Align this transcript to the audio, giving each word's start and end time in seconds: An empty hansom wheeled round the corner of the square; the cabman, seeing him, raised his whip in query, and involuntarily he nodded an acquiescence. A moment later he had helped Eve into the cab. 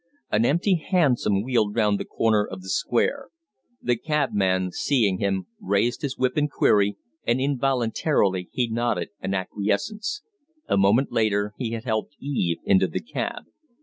An 0.31 0.45
empty 0.45 0.83
hansom 0.83 1.43
wheeled 1.43 1.75
round 1.75 1.99
the 1.99 2.05
corner 2.05 2.43
of 2.43 2.63
the 2.63 2.69
square; 2.69 3.27
the 3.83 3.95
cabman, 3.95 4.71
seeing 4.71 5.19
him, 5.19 5.45
raised 5.59 6.01
his 6.01 6.17
whip 6.17 6.39
in 6.39 6.47
query, 6.47 6.97
and 7.27 7.39
involuntarily 7.39 8.49
he 8.51 8.67
nodded 8.67 9.09
an 9.19 9.35
acquiescence. 9.35 10.23
A 10.67 10.75
moment 10.75 11.11
later 11.11 11.53
he 11.59 11.73
had 11.73 11.83
helped 11.83 12.15
Eve 12.19 12.57
into 12.65 12.87
the 12.87 12.99
cab. 12.99 13.43